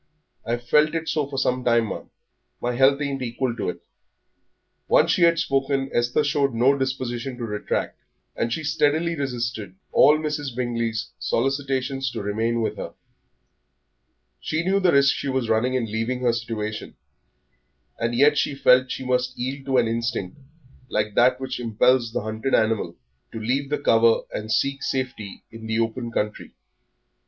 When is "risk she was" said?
14.91-15.49